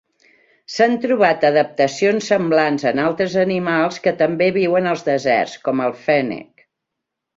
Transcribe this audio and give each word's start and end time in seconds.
S'han 0.75 0.95
trobat 1.03 1.43
adaptacions 1.49 2.29
semblants 2.33 2.87
en 2.93 3.01
altres 3.03 3.35
animals 3.43 4.01
que 4.07 4.15
també 4.23 4.49
viuen 4.57 4.93
als 4.93 5.05
deserts, 5.11 5.55
com 5.69 5.85
el 5.89 5.95
fennec. 6.09 6.67